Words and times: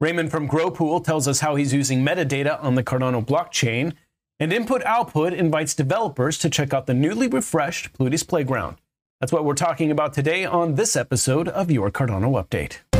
Raymond 0.00 0.30
from 0.30 0.48
GrowPool 0.48 1.02
tells 1.02 1.26
us 1.26 1.40
how 1.40 1.56
he's 1.56 1.72
using 1.72 2.04
metadata 2.04 2.62
on 2.62 2.74
the 2.74 2.84
Cardano 2.84 3.24
blockchain, 3.24 3.94
and 4.38 4.52
Input 4.52 4.84
Output 4.84 5.32
invites 5.32 5.74
developers 5.74 6.36
to 6.38 6.50
check 6.50 6.74
out 6.74 6.86
the 6.86 6.92
newly 6.92 7.26
refreshed 7.26 7.92
Plutus 7.94 8.22
Playground. 8.22 8.76
That's 9.20 9.32
what 9.32 9.44
we're 9.44 9.54
talking 9.54 9.90
about 9.90 10.12
today 10.12 10.44
on 10.44 10.74
this 10.74 10.96
episode 10.96 11.48
of 11.48 11.70
Your 11.70 11.90
Cardano 11.90 12.44
Update. 12.44 12.93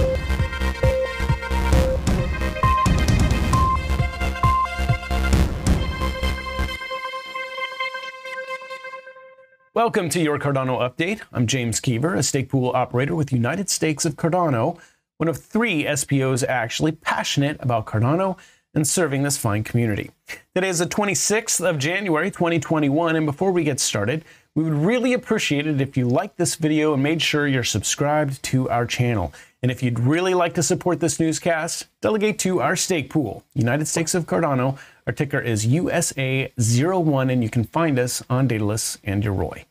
Welcome 9.75 10.09
to 10.11 10.21
your 10.21 10.39
Cardano 10.39 10.79
update. 10.79 11.23
I'm 11.33 11.49
James 11.49 11.81
Keever, 11.81 12.15
a 12.15 12.23
stake 12.23 12.49
pool 12.49 12.71
operator 12.77 13.17
with 13.17 13.33
United 13.33 13.69
Stakes 13.69 14.05
of 14.05 14.15
Cardano, 14.15 14.79
one 15.19 15.27
of 15.27 15.37
three 15.37 15.83
SPOs 15.83 16.45
actually 16.45 16.93
passionate 16.93 17.57
about 17.59 17.85
Cardano 17.85 18.39
and 18.73 18.87
serving 18.87 19.25
this 19.25 19.37
fine 19.37 19.65
community. 19.65 20.13
Today 20.55 20.69
is 20.69 20.79
the 20.79 20.87
26th 20.87 21.69
of 21.69 21.81
January 21.81 22.31
2021, 22.31 23.17
and 23.17 23.27
before 23.27 23.51
we 23.51 23.65
get 23.65 23.81
started, 23.81 24.25
we 24.55 24.63
would 24.63 24.75
really 24.75 25.13
appreciate 25.13 25.67
it 25.67 25.81
if 25.81 25.97
you 25.97 26.07
liked 26.07 26.39
this 26.39 26.55
video 26.55 26.95
and 26.95 27.03
made 27.03 27.21
sure 27.21 27.49
you're 27.49 27.65
subscribed 27.65 28.41
to 28.45 28.71
our 28.71 28.87
channel. 28.87 29.35
And 29.65 29.71
if 29.71 29.83
you'd 29.83 29.99
really 29.99 30.35
like 30.35 30.53
to 30.57 30.63
support 30.63 31.01
this 31.01 31.19
newscast, 31.19 31.87
delegate 32.03 32.39
to 32.41 32.61
our 32.61 32.77
stake 32.77 33.09
pool, 33.09 33.45
United 33.55 33.89
Stakes 33.89 34.15
of 34.15 34.27
Cardano. 34.27 34.77
Our 35.07 35.15
ticker 35.15 35.41
is 35.41 35.67
USA01, 35.67 37.33
and 37.33 37.43
you 37.43 37.49
can 37.49 37.65
find 37.65 37.99
us 37.99 38.23
on 38.29 38.47
Daedalus 38.47 38.99
and 39.05 39.25
Yoroi. 39.25 39.65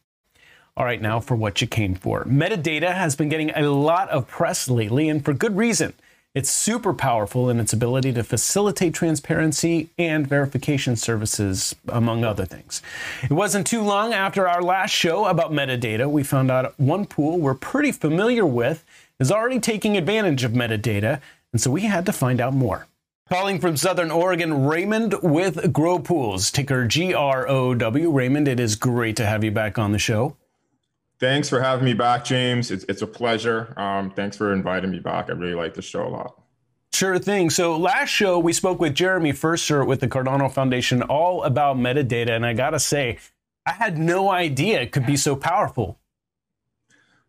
All 0.75 0.83
right, 0.83 0.99
now 0.99 1.19
for 1.19 1.35
what 1.35 1.61
you 1.61 1.67
came 1.67 1.93
for. 1.93 2.23
Metadata 2.23 2.91
has 2.95 3.15
been 3.15 3.29
getting 3.29 3.51
a 3.51 3.69
lot 3.69 4.09
of 4.09 4.27
press 4.27 4.67
lately, 4.67 5.09
and 5.09 5.23
for 5.23 5.31
good 5.31 5.55
reason. 5.55 5.93
It's 6.33 6.49
super 6.49 6.95
powerful 6.95 7.47
in 7.51 7.59
its 7.59 7.73
ability 7.73 8.13
to 8.13 8.23
facilitate 8.23 8.95
transparency 8.95 9.91
and 9.99 10.25
verification 10.25 10.95
services, 10.95 11.75
among 11.87 12.23
other 12.23 12.45
things. 12.45 12.81
It 13.21 13.33
wasn't 13.33 13.67
too 13.67 13.83
long 13.83 14.11
after 14.11 14.47
our 14.47 14.63
last 14.63 14.89
show 14.89 15.25
about 15.25 15.51
metadata, 15.51 16.09
we 16.09 16.23
found 16.23 16.49
out 16.49 16.73
one 16.79 17.05
pool 17.05 17.37
we're 17.37 17.53
pretty 17.53 17.91
familiar 17.91 18.47
with 18.47 18.83
is 19.19 19.31
already 19.31 19.59
taking 19.59 19.97
advantage 19.97 20.43
of 20.43 20.51
metadata, 20.51 21.21
and 21.51 21.61
so 21.61 21.71
we 21.71 21.81
had 21.81 22.05
to 22.05 22.13
find 22.13 22.41
out 22.41 22.53
more. 22.53 22.87
Calling 23.29 23.59
from 23.59 23.77
Southern 23.77 24.11
Oregon, 24.11 24.65
Raymond 24.65 25.15
with 25.23 25.71
Grow 25.71 25.97
Pools, 25.97 26.51
ticker 26.51 26.85
G 26.85 27.13
R 27.13 27.47
O 27.47 27.73
W. 27.73 28.11
Raymond, 28.11 28.47
it 28.47 28.59
is 28.59 28.75
great 28.75 29.15
to 29.15 29.25
have 29.25 29.43
you 29.43 29.51
back 29.51 29.79
on 29.79 29.91
the 29.91 29.99
show. 29.99 30.35
Thanks 31.19 31.47
for 31.47 31.61
having 31.61 31.85
me 31.85 31.93
back, 31.93 32.25
James. 32.25 32.69
It's, 32.69 32.83
it's 32.89 33.01
a 33.01 33.07
pleasure. 33.07 33.73
Um, 33.79 34.11
thanks 34.11 34.35
for 34.35 34.51
inviting 34.51 34.91
me 34.91 34.99
back. 34.99 35.29
I 35.29 35.33
really 35.33 35.55
like 35.55 35.73
the 35.73 35.81
show 35.81 36.05
a 36.05 36.09
lot. 36.09 36.41
Sure 36.91 37.17
thing. 37.17 37.49
So 37.49 37.77
last 37.77 38.09
show 38.09 38.37
we 38.37 38.51
spoke 38.51 38.79
with 38.79 38.93
Jeremy 38.93 39.31
Firster 39.31 39.87
with 39.87 40.01
the 40.01 40.07
Cardano 40.07 40.51
Foundation 40.51 41.01
all 41.01 41.43
about 41.43 41.77
metadata, 41.77 42.31
and 42.31 42.45
I 42.45 42.53
gotta 42.53 42.79
say, 42.79 43.19
I 43.65 43.71
had 43.71 43.97
no 43.97 44.29
idea 44.29 44.81
it 44.81 44.91
could 44.91 45.05
be 45.05 45.15
so 45.15 45.35
powerful. 45.35 45.97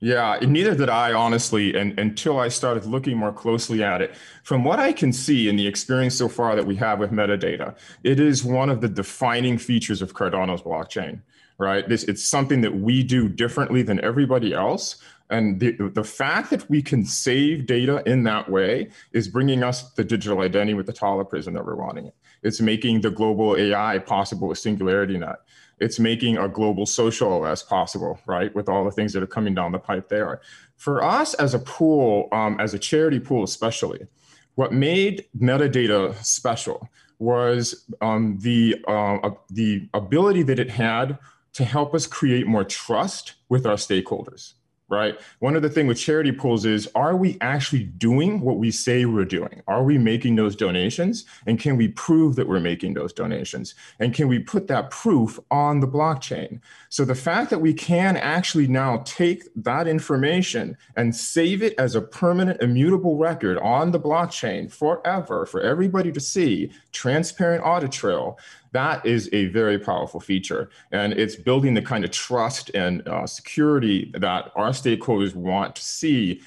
Yeah, 0.04 0.38
neither 0.42 0.74
did 0.74 0.90
I, 0.90 1.14
honestly, 1.14 1.74
and 1.74 1.98
until 1.98 2.38
I 2.38 2.48
started 2.48 2.84
looking 2.84 3.16
more 3.16 3.32
closely 3.32 3.82
at 3.82 4.02
it. 4.02 4.14
From 4.42 4.62
what 4.62 4.78
I 4.78 4.92
can 4.92 5.14
see 5.14 5.48
in 5.48 5.56
the 5.56 5.66
experience 5.66 6.14
so 6.14 6.28
far 6.28 6.54
that 6.56 6.66
we 6.66 6.76
have 6.76 6.98
with 6.98 7.10
metadata, 7.10 7.74
it 8.02 8.20
is 8.20 8.44
one 8.44 8.68
of 8.68 8.82
the 8.82 8.88
defining 8.90 9.56
features 9.56 10.02
of 10.02 10.12
Cardano's 10.12 10.60
blockchain, 10.60 11.22
right? 11.56 11.88
This 11.88 12.04
it's 12.04 12.22
something 12.22 12.60
that 12.60 12.76
we 12.76 13.02
do 13.02 13.30
differently 13.30 13.80
than 13.80 13.98
everybody 14.04 14.52
else. 14.52 14.96
And 15.30 15.58
the, 15.58 15.72
the 15.72 16.04
fact 16.04 16.50
that 16.50 16.68
we 16.68 16.82
can 16.82 17.06
save 17.06 17.64
data 17.64 18.02
in 18.04 18.24
that 18.24 18.50
way 18.50 18.90
is 19.14 19.26
bringing 19.26 19.62
us 19.62 19.90
the 19.92 20.04
digital 20.04 20.42
identity 20.42 20.74
with 20.74 20.84
the 20.84 20.92
Atala 20.92 21.24
Prism 21.24 21.54
that 21.54 21.64
we're 21.64 21.76
wanting. 21.76 22.12
It's 22.44 22.60
making 22.60 23.00
the 23.00 23.10
global 23.10 23.56
AI 23.56 23.98
possible 23.98 24.46
with 24.48 24.58
SingularityNET 24.58 25.36
it's 25.80 25.98
making 25.98 26.38
a 26.38 26.48
global 26.48 26.86
social 26.86 27.44
OS 27.44 27.62
possible, 27.62 28.18
right? 28.26 28.54
With 28.54 28.68
all 28.68 28.84
the 28.84 28.90
things 28.90 29.12
that 29.12 29.22
are 29.22 29.28
coming 29.28 29.54
down 29.54 29.72
the 29.72 29.78
pipe 29.78 30.08
there. 30.08 30.40
For 30.76 31.02
us 31.02 31.34
as 31.34 31.54
a 31.54 31.58
pool, 31.58 32.28
um, 32.32 32.60
as 32.60 32.74
a 32.74 32.78
charity 32.78 33.20
pool 33.20 33.42
especially, 33.42 34.06
what 34.54 34.72
made 34.72 35.26
metadata 35.38 36.14
special 36.24 36.88
was 37.18 37.86
um, 38.00 38.38
the, 38.40 38.76
uh, 38.86 39.30
the 39.50 39.88
ability 39.94 40.42
that 40.44 40.58
it 40.58 40.70
had 40.70 41.18
to 41.54 41.64
help 41.64 41.94
us 41.94 42.06
create 42.06 42.46
more 42.46 42.64
trust 42.64 43.34
with 43.48 43.66
our 43.66 43.76
stakeholders 43.76 44.54
right? 44.88 45.18
One 45.38 45.56
of 45.56 45.62
the 45.62 45.70
things 45.70 45.88
with 45.88 45.98
charity 45.98 46.32
pools 46.32 46.66
is 46.66 46.88
are 46.94 47.16
we 47.16 47.38
actually 47.40 47.84
doing 47.84 48.40
what 48.40 48.58
we 48.58 48.70
say 48.70 49.06
we're 49.06 49.24
doing? 49.24 49.62
Are 49.66 49.82
we 49.82 49.96
making 49.96 50.36
those 50.36 50.54
donations? 50.54 51.24
And 51.46 51.58
can 51.58 51.76
we 51.76 51.88
prove 51.88 52.36
that 52.36 52.48
we're 52.48 52.60
making 52.60 52.94
those 52.94 53.12
donations? 53.12 53.74
And 53.98 54.12
can 54.12 54.28
we 54.28 54.38
put 54.38 54.66
that 54.68 54.90
proof 54.90 55.38
on 55.50 55.80
the 55.80 55.88
blockchain? 55.88 56.60
So 56.90 57.04
the 57.04 57.14
fact 57.14 57.50
that 57.50 57.60
we 57.60 57.72
can 57.72 58.16
actually 58.16 58.66
now 58.66 59.02
take 59.04 59.44
that 59.56 59.88
information 59.88 60.76
and 60.96 61.16
save 61.16 61.62
it 61.62 61.74
as 61.78 61.94
a 61.94 62.02
permanent 62.02 62.60
immutable 62.60 63.16
record 63.16 63.58
on 63.58 63.90
the 63.90 64.00
blockchain 64.00 64.70
forever 64.70 65.46
for 65.46 65.60
everybody 65.60 66.12
to 66.12 66.20
see, 66.20 66.70
transparent 66.92 67.64
audit 67.64 67.92
trail, 67.92 68.38
that 68.74 69.06
is 69.06 69.30
a 69.32 69.46
very 69.46 69.78
powerful 69.78 70.20
feature. 70.20 70.68
And 70.92 71.14
it's 71.14 71.36
building 71.36 71.74
the 71.74 71.82
kind 71.82 72.04
of 72.04 72.10
trust 72.10 72.70
and 72.74 73.06
uh, 73.08 73.26
security 73.26 74.12
that 74.18 74.52
our 74.56 74.70
stakeholders 74.70 75.34
want 75.34 75.76
to 75.76 75.82
see 75.82 76.42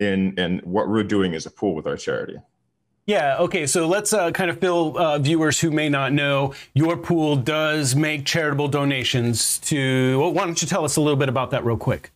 in, 0.00 0.38
in 0.38 0.58
what 0.64 0.88
we're 0.88 1.04
doing 1.04 1.34
as 1.34 1.46
a 1.46 1.50
pool 1.50 1.74
with 1.74 1.86
our 1.86 1.96
charity. 1.96 2.36
Yeah, 3.06 3.38
okay, 3.38 3.66
so 3.66 3.88
let's 3.88 4.12
uh, 4.12 4.30
kind 4.32 4.50
of 4.50 4.58
fill 4.58 4.98
uh, 4.98 5.18
viewers 5.18 5.58
who 5.58 5.70
may 5.70 5.88
not 5.88 6.12
know 6.12 6.52
your 6.74 6.94
pool 6.94 7.36
does 7.36 7.96
make 7.96 8.26
charitable 8.26 8.68
donations 8.68 9.58
to. 9.60 10.20
Well, 10.20 10.32
why 10.34 10.44
don't 10.44 10.60
you 10.60 10.68
tell 10.68 10.84
us 10.84 10.96
a 10.96 11.00
little 11.00 11.16
bit 11.16 11.30
about 11.30 11.50
that 11.52 11.64
real 11.64 11.78
quick? 11.78 12.10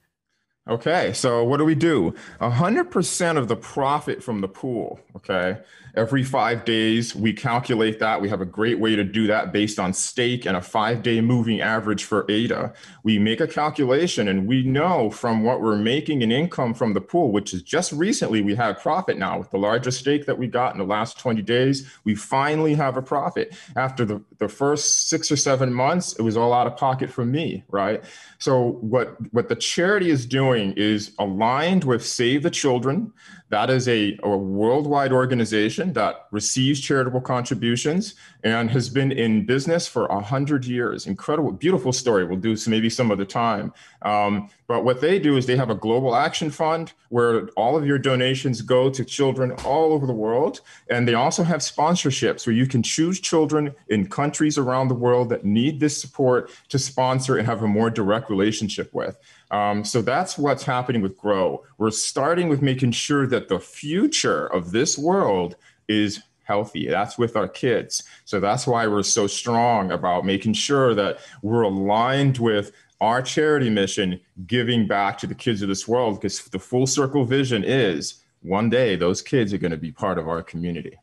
Okay, 0.68 1.12
so 1.12 1.42
what 1.42 1.56
do 1.56 1.64
we 1.64 1.74
do? 1.74 2.14
100% 2.40 3.36
of 3.36 3.48
the 3.48 3.56
profit 3.56 4.22
from 4.22 4.40
the 4.40 4.46
pool, 4.46 5.00
okay, 5.16 5.58
every 5.96 6.22
five 6.22 6.64
days. 6.64 7.16
We 7.16 7.32
calculate 7.32 7.98
that. 7.98 8.20
We 8.20 8.28
have 8.28 8.40
a 8.40 8.46
great 8.46 8.78
way 8.78 8.94
to 8.94 9.02
do 9.02 9.26
that 9.26 9.52
based 9.52 9.80
on 9.80 9.92
stake 9.92 10.46
and 10.46 10.56
a 10.56 10.62
five 10.62 11.02
day 11.02 11.20
moving 11.20 11.60
average 11.60 12.04
for 12.04 12.24
ADA. 12.30 12.72
We 13.02 13.18
make 13.18 13.40
a 13.40 13.48
calculation 13.48 14.28
and 14.28 14.46
we 14.46 14.62
know 14.62 15.10
from 15.10 15.42
what 15.42 15.60
we're 15.60 15.76
making 15.76 16.22
in 16.22 16.30
income 16.30 16.74
from 16.74 16.94
the 16.94 17.00
pool, 17.00 17.32
which 17.32 17.52
is 17.52 17.62
just 17.62 17.90
recently 17.90 18.40
we 18.40 18.54
had 18.54 18.78
profit 18.78 19.18
now 19.18 19.38
with 19.38 19.50
the 19.50 19.58
largest 19.58 19.98
stake 19.98 20.26
that 20.26 20.38
we 20.38 20.46
got 20.46 20.72
in 20.74 20.78
the 20.78 20.86
last 20.86 21.18
20 21.18 21.42
days. 21.42 21.90
We 22.04 22.14
finally 22.14 22.74
have 22.74 22.96
a 22.96 23.02
profit. 23.02 23.52
After 23.74 24.04
the, 24.04 24.22
the 24.38 24.48
first 24.48 25.08
six 25.08 25.30
or 25.32 25.36
seven 25.36 25.72
months, 25.72 26.14
it 26.14 26.22
was 26.22 26.36
all 26.36 26.52
out 26.52 26.68
of 26.68 26.76
pocket 26.76 27.10
for 27.10 27.24
me, 27.24 27.64
right? 27.68 28.04
So 28.38 28.78
what, 28.80 29.16
what 29.32 29.48
the 29.48 29.56
charity 29.56 30.10
is 30.10 30.24
doing 30.24 30.51
is 30.54 31.12
aligned 31.18 31.84
with 31.84 32.04
Save 32.04 32.42
the 32.42 32.50
Children. 32.50 33.12
That 33.48 33.68
is 33.68 33.86
a, 33.86 34.18
a 34.22 34.34
worldwide 34.34 35.12
organization 35.12 35.92
that 35.92 36.26
receives 36.30 36.80
charitable 36.80 37.20
contributions 37.20 38.14
and 38.44 38.70
has 38.70 38.88
been 38.88 39.12
in 39.12 39.44
business 39.44 39.86
for 39.86 40.06
a 40.06 40.22
hundred 40.22 40.64
years. 40.64 41.06
Incredible, 41.06 41.52
beautiful 41.52 41.92
story. 41.92 42.24
We'll 42.24 42.38
do 42.38 42.56
some, 42.56 42.70
maybe 42.70 42.88
some 42.88 43.10
other 43.10 43.26
time. 43.26 43.74
Um, 44.00 44.48
but 44.66 44.84
what 44.84 45.02
they 45.02 45.18
do 45.18 45.36
is 45.36 45.44
they 45.44 45.56
have 45.56 45.68
a 45.68 45.74
global 45.74 46.16
action 46.16 46.50
fund 46.50 46.94
where 47.10 47.48
all 47.50 47.76
of 47.76 47.86
your 47.86 47.98
donations 47.98 48.62
go 48.62 48.88
to 48.88 49.04
children 49.04 49.52
all 49.66 49.92
over 49.92 50.06
the 50.06 50.14
world. 50.14 50.62
And 50.88 51.06
they 51.06 51.12
also 51.12 51.42
have 51.42 51.60
sponsorships 51.60 52.46
where 52.46 52.56
you 52.56 52.66
can 52.66 52.82
choose 52.82 53.20
children 53.20 53.74
in 53.88 54.08
countries 54.08 54.56
around 54.56 54.88
the 54.88 54.94
world 54.94 55.28
that 55.28 55.44
need 55.44 55.78
this 55.78 56.00
support 56.00 56.50
to 56.70 56.78
sponsor 56.78 57.36
and 57.36 57.46
have 57.46 57.62
a 57.62 57.68
more 57.68 57.90
direct 57.90 58.30
relationship 58.30 58.94
with. 58.94 59.18
Um, 59.52 59.84
so 59.84 60.00
that's 60.02 60.38
what's 60.38 60.64
happening 60.64 61.02
with 61.02 61.16
Grow. 61.16 61.62
We're 61.78 61.90
starting 61.90 62.48
with 62.48 62.62
making 62.62 62.92
sure 62.92 63.26
that 63.26 63.48
the 63.48 63.60
future 63.60 64.46
of 64.46 64.72
this 64.72 64.98
world 64.98 65.56
is 65.88 66.22
healthy. 66.44 66.88
That's 66.88 67.18
with 67.18 67.36
our 67.36 67.48
kids. 67.48 68.02
So 68.24 68.40
that's 68.40 68.66
why 68.66 68.86
we're 68.86 69.02
so 69.02 69.26
strong 69.26 69.92
about 69.92 70.24
making 70.24 70.54
sure 70.54 70.94
that 70.94 71.18
we're 71.42 71.62
aligned 71.62 72.38
with 72.38 72.72
our 73.00 73.20
charity 73.20 73.68
mission, 73.68 74.20
giving 74.46 74.86
back 74.86 75.18
to 75.18 75.26
the 75.26 75.34
kids 75.34 75.60
of 75.60 75.68
this 75.68 75.86
world, 75.86 76.20
because 76.20 76.44
the 76.46 76.58
full 76.58 76.86
circle 76.86 77.24
vision 77.24 77.62
is 77.62 78.22
one 78.40 78.70
day 78.70 78.96
those 78.96 79.20
kids 79.20 79.52
are 79.52 79.58
going 79.58 79.70
to 79.70 79.76
be 79.76 79.92
part 79.92 80.18
of 80.18 80.28
our 80.28 80.42
community. 80.42 80.96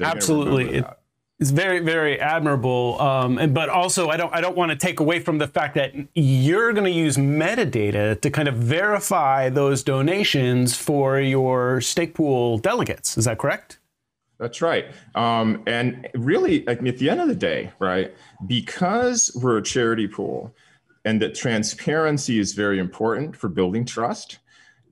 Absolutely 0.00 0.84
is 1.38 1.50
very 1.50 1.78
very 1.78 2.20
admirable. 2.20 3.00
Um, 3.00 3.38
and, 3.38 3.54
but 3.54 3.68
also 3.68 4.08
i 4.08 4.16
don't 4.16 4.34
i 4.34 4.40
don't 4.40 4.56
want 4.56 4.70
to 4.70 4.76
take 4.76 5.00
away 5.00 5.20
from 5.20 5.38
the 5.38 5.46
fact 5.46 5.74
that 5.74 5.92
you're 6.14 6.72
going 6.72 6.84
to 6.84 6.90
use 6.90 7.16
metadata 7.16 8.20
to 8.20 8.30
kind 8.30 8.48
of 8.48 8.56
verify 8.56 9.48
those 9.48 9.82
donations 9.82 10.76
for 10.76 11.20
your 11.20 11.80
stake 11.80 12.14
pool 12.14 12.58
delegates. 12.58 13.16
Is 13.16 13.24
that 13.26 13.38
correct? 13.38 13.78
That's 14.38 14.62
right. 14.62 14.86
Um, 15.16 15.64
and 15.66 16.08
really 16.14 16.66
at 16.68 16.80
the 16.80 17.10
end 17.10 17.20
of 17.20 17.28
the 17.28 17.34
day 17.34 17.72
right 17.78 18.14
because 18.46 19.30
we're 19.40 19.58
a 19.58 19.62
charity 19.62 20.08
pool 20.08 20.54
and 21.04 21.22
that 21.22 21.34
transparency 21.34 22.38
is 22.38 22.52
very 22.52 22.78
important 22.78 23.36
for 23.36 23.48
building 23.48 23.84
trust 23.84 24.38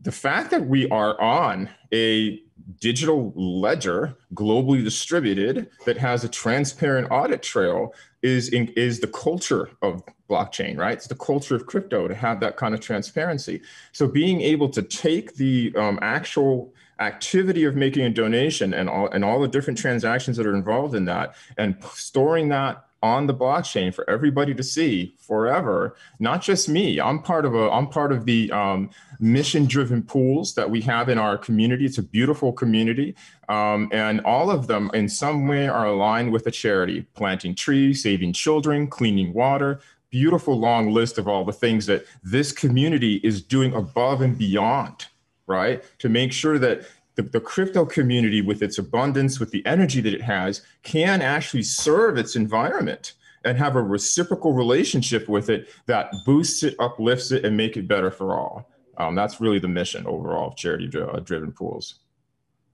the 0.02 0.12
fact 0.12 0.50
that 0.52 0.66
we 0.66 0.88
are 0.90 1.20
on 1.20 1.68
a 1.92 2.40
digital 2.80 3.32
ledger 3.36 4.16
globally 4.34 4.82
distributed 4.82 5.68
that 5.84 5.96
has 5.96 6.24
a 6.24 6.28
transparent 6.28 7.08
audit 7.10 7.42
trail 7.42 7.94
is 8.22 8.48
in, 8.48 8.68
is 8.76 9.00
the 9.00 9.06
culture 9.06 9.70
of 9.82 10.02
blockchain 10.28 10.76
right? 10.76 10.94
It's 10.94 11.06
the 11.06 11.14
culture 11.14 11.54
of 11.54 11.66
crypto 11.66 12.08
to 12.08 12.14
have 12.14 12.40
that 12.40 12.56
kind 12.56 12.74
of 12.74 12.80
transparency. 12.80 13.62
So 13.92 14.08
being 14.08 14.40
able 14.40 14.68
to 14.70 14.82
take 14.82 15.34
the 15.34 15.72
um, 15.76 15.98
actual 16.02 16.72
activity 16.98 17.64
of 17.64 17.76
making 17.76 18.04
a 18.04 18.10
donation 18.10 18.72
and 18.72 18.88
all 18.88 19.08
and 19.08 19.24
all 19.24 19.40
the 19.40 19.48
different 19.48 19.78
transactions 19.78 20.36
that 20.36 20.46
are 20.46 20.54
involved 20.54 20.94
in 20.94 21.04
that 21.04 21.34
and 21.58 21.76
storing 21.92 22.48
that 22.48 22.85
on 23.02 23.26
the 23.26 23.34
blockchain 23.34 23.94
for 23.94 24.08
everybody 24.08 24.54
to 24.54 24.62
see 24.62 25.14
forever 25.18 25.96
not 26.18 26.42
just 26.42 26.68
me. 26.68 27.00
I'm 27.00 27.20
part 27.22 27.44
of 27.44 27.54
a 27.54 27.70
i'm 27.70 27.88
part 27.88 28.12
of 28.12 28.24
the 28.24 28.50
um, 28.52 28.90
mission 29.20 29.66
driven 29.66 30.02
pools 30.02 30.54
that 30.54 30.68
we 30.68 30.80
have 30.82 31.08
in 31.08 31.18
our 31.18 31.36
community. 31.36 31.84
It's 31.84 31.98
a 31.98 32.02
beautiful 32.02 32.52
community. 32.52 33.14
Um, 33.48 33.88
and 33.92 34.20
all 34.22 34.50
of 34.50 34.66
them 34.66 34.90
in 34.94 35.08
some 35.08 35.46
way 35.46 35.68
are 35.68 35.86
aligned 35.86 36.32
with 36.32 36.46
a 36.46 36.50
charity 36.50 37.06
planting 37.14 37.54
trees 37.54 38.02
saving 38.02 38.32
children 38.32 38.86
cleaning 38.88 39.32
water. 39.32 39.80
Beautiful 40.10 40.58
long 40.58 40.92
list 40.92 41.18
of 41.18 41.28
all 41.28 41.44
the 41.44 41.52
things 41.52 41.86
that 41.86 42.06
this 42.22 42.52
community 42.52 43.16
is 43.16 43.42
doing 43.42 43.74
above 43.74 44.22
and 44.22 44.38
beyond 44.38 45.06
right? 45.46 45.84
To 46.00 46.08
make 46.08 46.32
sure 46.32 46.58
that 46.58 46.86
the, 47.16 47.22
the 47.22 47.40
crypto 47.40 47.84
community, 47.84 48.40
with 48.40 48.62
its 48.62 48.78
abundance, 48.78 49.40
with 49.40 49.50
the 49.50 49.64
energy 49.66 50.00
that 50.02 50.14
it 50.14 50.22
has, 50.22 50.62
can 50.82 51.20
actually 51.22 51.62
serve 51.62 52.16
its 52.16 52.36
environment 52.36 53.14
and 53.44 53.58
have 53.58 53.76
a 53.76 53.82
reciprocal 53.82 54.52
relationship 54.52 55.28
with 55.28 55.48
it 55.48 55.68
that 55.86 56.12
boosts 56.24 56.62
it, 56.62 56.74
uplifts 56.78 57.32
it, 57.32 57.44
and 57.44 57.56
make 57.56 57.76
it 57.76 57.88
better 57.88 58.10
for 58.10 58.36
all. 58.36 58.68
Um, 58.98 59.14
that's 59.14 59.40
really 59.40 59.58
the 59.58 59.68
mission 59.68 60.06
overall 60.06 60.48
of 60.48 60.56
charity 60.56 60.90
uh, 60.98 61.20
driven 61.20 61.52
pools. 61.52 61.96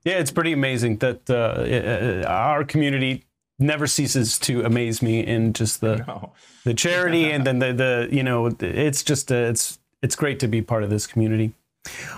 Yeah, 0.04 0.18
it's 0.18 0.30
pretty 0.30 0.52
amazing 0.52 0.98
that 0.98 1.28
uh, 1.30 2.24
uh, 2.24 2.28
our 2.28 2.64
community 2.64 3.24
never 3.58 3.86
ceases 3.86 4.38
to 4.40 4.64
amaze 4.64 5.02
me 5.02 5.20
in 5.20 5.52
just 5.52 5.80
the 5.80 5.96
no. 6.06 6.32
the 6.64 6.74
charity 6.74 7.30
and 7.32 7.46
then 7.46 7.58
the 7.60 7.72
the 7.72 8.08
you 8.10 8.22
know 8.22 8.46
it's 8.60 9.02
just 9.02 9.30
uh, 9.30 9.36
it's 9.36 9.78
it's 10.02 10.16
great 10.16 10.40
to 10.40 10.48
be 10.48 10.62
part 10.62 10.82
of 10.82 10.90
this 10.90 11.06
community. 11.06 11.54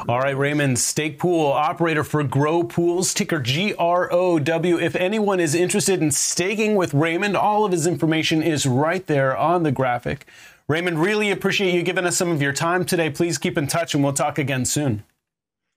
All 0.06 0.18
right, 0.18 0.36
Raymond, 0.36 0.78
stake 0.78 1.18
pool 1.18 1.50
operator 1.50 2.04
for 2.04 2.22
Grow 2.22 2.62
Pools, 2.62 3.14
ticker 3.14 3.40
G 3.40 3.74
R 3.74 4.12
O 4.12 4.38
W. 4.38 4.78
If 4.78 4.94
anyone 4.94 5.40
is 5.40 5.54
interested 5.54 6.02
in 6.02 6.10
staking 6.10 6.74
with 6.74 6.92
Raymond, 6.92 7.36
all 7.36 7.64
of 7.64 7.72
his 7.72 7.86
information 7.86 8.42
is 8.42 8.66
right 8.66 9.06
there 9.06 9.34
on 9.34 9.62
the 9.62 9.72
graphic. 9.72 10.26
Raymond, 10.68 11.00
really 11.00 11.30
appreciate 11.30 11.72
you 11.72 11.82
giving 11.82 12.04
us 12.04 12.16
some 12.16 12.30
of 12.30 12.42
your 12.42 12.52
time 12.52 12.84
today. 12.84 13.08
Please 13.08 13.38
keep 13.38 13.56
in 13.56 13.66
touch 13.66 13.94
and 13.94 14.04
we'll 14.04 14.12
talk 14.12 14.38
again 14.38 14.64
soon. 14.64 15.04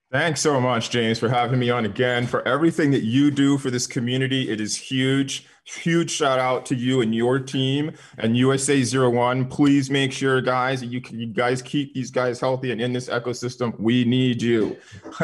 Thanks 0.09 0.39
so 0.39 0.62
much, 0.62 0.89
James, 0.89 1.19
for 1.19 1.27
having 1.27 1.59
me 1.59 1.69
on 1.69 1.83
again. 1.83 2.27
For 2.27 2.48
everything 2.48 2.92
that 2.92 3.04
you 3.04 3.30
do 3.30 3.57
for 3.57 3.69
this 3.69 3.86
community, 3.86 4.50
it 4.50 4.62
is 4.62 4.74
huge. 4.74 5.45
Huge 5.65 6.09
shout 6.09 6.39
out 6.39 6.65
to 6.68 6.75
you 6.75 7.01
and 7.01 7.13
your 7.13 7.39
team 7.39 7.92
and 8.18 8.38
USA 8.38 8.81
Zero 8.83 9.09
One. 9.09 9.44
Please 9.45 9.89
make 9.89 10.13
sure, 10.13 10.39
guys, 10.39 10.81
you, 10.81 11.01
you 11.12 11.27
guys 11.27 11.62
keep 11.62 11.94
these 11.94 12.09
guys 12.09 12.39
healthy 12.39 12.71
and 12.71 12.80
in 12.80 12.94
this 12.94 13.09
ecosystem. 13.09 13.77
We 13.77 14.06
need 14.06 14.42
you. 14.42 14.77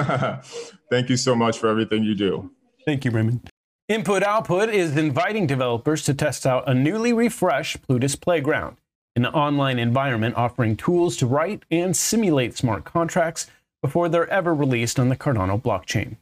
Thank 0.91 1.09
you 1.09 1.15
so 1.15 1.33
much 1.33 1.59
for 1.59 1.69
everything 1.69 2.03
you 2.03 2.13
do. 2.13 2.51
Thank 2.85 3.05
you, 3.05 3.11
Raymond. 3.11 3.49
Input 3.87 4.21
Output 4.21 4.67
is 4.67 4.97
inviting 4.97 5.47
developers 5.47 6.03
to 6.03 6.13
test 6.13 6.45
out 6.45 6.67
a 6.67 6.73
newly 6.73 7.13
refreshed 7.13 7.81
Plutus 7.83 8.17
Playground, 8.17 8.75
an 9.15 9.27
online 9.27 9.79
environment 9.79 10.35
offering 10.35 10.75
tools 10.75 11.15
to 11.17 11.25
write 11.25 11.63
and 11.71 11.95
simulate 11.95 12.57
smart 12.57 12.83
contracts 12.83 13.47
before 13.83 14.07
they're 14.07 14.29
ever 14.29 14.55
released 14.55 14.97
on 14.97 15.09
the 15.09 15.15
Cardano 15.15 15.61
blockchain. 15.61 16.15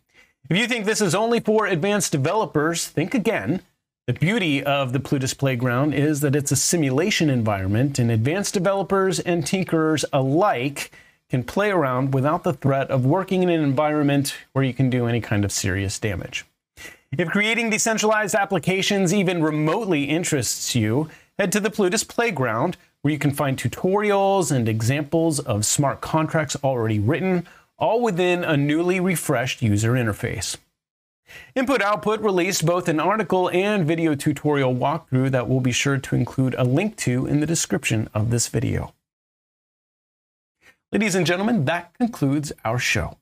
If 0.50 0.58
you 0.58 0.68
think 0.68 0.84
this 0.84 1.00
is 1.00 1.14
only 1.14 1.40
for 1.40 1.68
advanced 1.68 2.12
developers, 2.12 2.88
think 2.88 3.14
again. 3.14 3.62
The 4.08 4.14
beauty 4.14 4.64
of 4.64 4.94
the 4.94 5.00
Plutus 5.00 5.36
Playground 5.36 5.94
is 5.94 6.22
that 6.22 6.36
it's 6.36 6.52
a 6.52 6.56
simulation 6.56 7.30
environment, 7.30 8.00
and 8.00 8.10
advanced 8.10 8.56
developers 8.56 9.20
and 9.20 9.46
tinkerers 9.46 10.04
alike 10.12 10.92
can 11.30 11.44
play 11.44 11.70
around 11.70 12.16
without 12.16 12.44
the 12.44 12.52
threat 12.54 12.90
of 12.90 13.06
working 13.06 13.44
in 13.44 13.50
an 13.50 13.62
environment 13.64 14.36
where 14.54 14.66
you 14.66 14.74
can 14.74 14.90
do 14.90 15.06
any 15.06 15.22
kind 15.22 15.46
of 15.46 15.52
serious 15.52 16.00
damage. 16.00 16.46
If 17.16 17.30
creating 17.30 17.70
decentralized 17.70 18.34
applications 18.34 19.14
even 19.14 19.44
remotely 19.44 20.06
interests 20.06 20.74
you, 20.76 21.10
head 21.38 21.52
to 21.52 21.60
the 21.60 21.70
Plutus 21.70 22.04
Playground, 22.04 22.76
where 23.02 23.12
you 23.12 23.20
can 23.20 23.32
find 23.32 23.58
tutorials 23.58 24.52
and 24.52 24.70
examples 24.70 25.40
of 25.40 25.66
smart 25.66 26.02
contracts 26.02 26.56
already 26.64 27.00
written, 27.00 27.48
all 27.78 28.02
within 28.02 28.44
a 28.44 28.56
newly 28.56 29.00
refreshed 29.00 29.62
user 29.62 29.94
interface. 29.94 30.58
Input 31.56 31.82
Output 31.82 32.20
released 32.22 32.66
both 32.66 32.88
an 32.88 33.00
article 33.00 33.50
and 33.50 33.88
video 33.88 34.16
tutorial 34.16 34.76
walkthrough 34.76 35.32
that 35.32 35.48
we'll 35.48 35.62
be 35.62 35.72
sure 35.72 35.98
to 35.98 36.16
include 36.16 36.56
a 36.58 36.64
link 36.64 36.98
to 36.98 37.26
in 37.26 37.40
the 37.40 37.46
description 37.46 38.10
of 38.14 38.30
this 38.30 38.48
video. 38.48 38.94
Ladies 40.92 41.16
and 41.16 41.26
gentlemen, 41.26 41.66
that 41.66 41.94
concludes 41.98 42.52
our 42.66 42.78
show. 42.78 43.18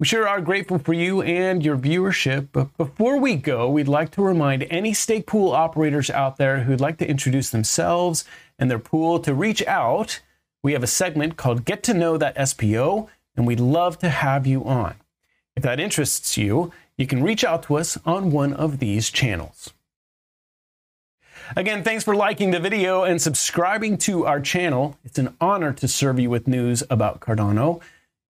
We 0.00 0.06
sure 0.06 0.26
are 0.26 0.40
grateful 0.40 0.78
for 0.78 0.94
you 0.94 1.20
and 1.20 1.62
your 1.62 1.76
viewership, 1.76 2.48
but 2.52 2.74
before 2.78 3.18
we 3.18 3.36
go, 3.36 3.68
we'd 3.68 3.86
like 3.86 4.10
to 4.12 4.22
remind 4.22 4.62
any 4.70 4.94
stake 4.94 5.26
pool 5.26 5.52
operators 5.52 6.08
out 6.08 6.38
there 6.38 6.60
who'd 6.60 6.80
like 6.80 6.96
to 6.98 7.06
introduce 7.06 7.50
themselves 7.50 8.24
and 8.58 8.70
their 8.70 8.78
pool 8.78 9.18
to 9.20 9.34
reach 9.34 9.62
out. 9.66 10.20
We 10.62 10.72
have 10.72 10.82
a 10.82 10.86
segment 10.86 11.36
called 11.36 11.66
Get 11.66 11.82
to 11.82 11.92
Know 11.92 12.16
That 12.16 12.34
SPO, 12.34 13.08
and 13.36 13.46
we'd 13.46 13.60
love 13.60 13.98
to 13.98 14.08
have 14.08 14.46
you 14.46 14.64
on. 14.64 14.94
If 15.54 15.64
that 15.64 15.78
interests 15.78 16.38
you, 16.38 16.72
you 16.96 17.06
can 17.06 17.22
reach 17.22 17.44
out 17.44 17.64
to 17.64 17.76
us 17.76 17.98
on 18.06 18.30
one 18.30 18.54
of 18.54 18.78
these 18.78 19.10
channels. 19.10 19.74
Again, 21.54 21.84
thanks 21.84 22.04
for 22.04 22.16
liking 22.16 22.52
the 22.52 22.60
video 22.60 23.02
and 23.02 23.20
subscribing 23.20 23.98
to 23.98 24.24
our 24.24 24.40
channel. 24.40 24.96
It's 25.04 25.18
an 25.18 25.36
honor 25.42 25.74
to 25.74 25.86
serve 25.86 26.18
you 26.18 26.30
with 26.30 26.48
news 26.48 26.82
about 26.88 27.20
Cardano 27.20 27.82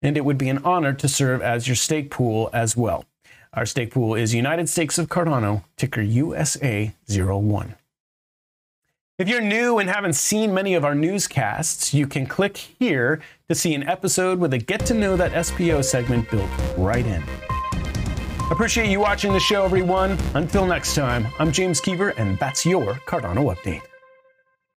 and 0.02 0.16
it 0.16 0.24
would 0.24 0.38
be 0.38 0.48
an 0.48 0.58
honor 0.64 0.92
to 0.92 1.08
serve 1.08 1.42
as 1.42 1.66
your 1.66 1.76
stake 1.76 2.10
pool 2.10 2.50
as 2.52 2.76
well. 2.76 3.04
Our 3.54 3.66
stake 3.66 3.92
pool 3.92 4.14
is 4.14 4.34
United 4.34 4.68
Stakes 4.68 4.98
of 4.98 5.08
Cardano, 5.08 5.64
ticker 5.76 6.02
USA01. 6.02 7.74
If 9.18 9.28
you're 9.28 9.40
new 9.40 9.78
and 9.78 9.90
haven't 9.90 10.12
seen 10.12 10.54
many 10.54 10.74
of 10.74 10.84
our 10.84 10.94
newscasts, 10.94 11.92
you 11.92 12.06
can 12.06 12.26
click 12.26 12.56
here 12.56 13.20
to 13.48 13.54
see 13.54 13.74
an 13.74 13.88
episode 13.88 14.38
with 14.38 14.52
a 14.52 14.58
Get 14.58 14.86
to 14.86 14.94
Know 14.94 15.16
That 15.16 15.32
SPO 15.32 15.84
segment 15.84 16.30
built 16.30 16.48
right 16.76 17.04
in. 17.04 17.24
Appreciate 18.50 18.88
you 18.88 19.00
watching 19.00 19.32
the 19.32 19.40
show, 19.40 19.64
everyone. 19.64 20.16
Until 20.34 20.66
next 20.66 20.94
time, 20.94 21.26
I'm 21.40 21.50
James 21.50 21.80
Keever, 21.80 22.10
and 22.10 22.38
that's 22.38 22.64
your 22.64 22.94
Cardano 23.06 23.54
Update. 23.54 23.82